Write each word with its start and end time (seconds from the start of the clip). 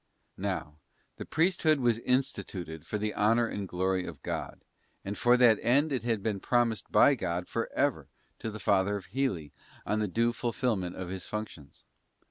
§Now 0.35 0.79
the 1.17 1.25
priesthood 1.25 1.79
was 1.79 1.99
instituted 1.99 2.87
for 2.87 2.97
the 2.97 3.13
honour 3.13 3.45
and 3.45 3.67
glory 3.67 4.03
of 4.07 4.23
God, 4.23 4.65
and 5.05 5.15
for 5.15 5.37
that 5.37 5.59
end 5.61 5.91
it 5.91 6.01
had 6.01 6.23
been 6.23 6.39
promised 6.39 6.91
by 6.91 7.13
God 7.13 7.47
for 7.47 7.71
ever 7.73 8.07
to 8.39 8.49
the 8.49 8.57
father 8.59 8.95
of 8.95 9.05
Heli 9.13 9.53
on 9.85 9.99
the 9.99 10.07
due 10.07 10.33
fulfilment 10.33 10.95
of 10.95 11.09
his 11.09 11.27
functions. 11.27 11.83